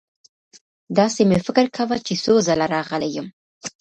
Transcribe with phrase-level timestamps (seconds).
[0.97, 3.27] داسې مې فکر کاوه چې څو ځله راغلی یم.